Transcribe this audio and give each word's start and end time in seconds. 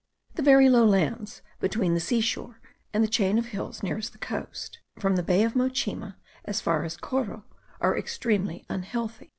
The 0.33 0.41
very 0.41 0.67
low 0.67 0.83
lands, 0.83 1.43
between 1.59 1.93
the 1.93 1.99
sea 1.99 2.21
shore 2.21 2.59
and 2.91 3.03
the 3.03 3.07
chain 3.07 3.37
of 3.37 3.49
hills 3.49 3.83
nearest 3.83 4.13
the 4.13 4.17
coast, 4.17 4.79
from 4.97 5.15
the 5.15 5.21
bay 5.21 5.43
of 5.43 5.55
Mochima 5.55 6.15
as 6.43 6.59
far 6.59 6.83
as 6.83 6.97
Coro, 6.97 7.45
are 7.79 7.95
extremely 7.95 8.65
unhealthy. 8.67 9.29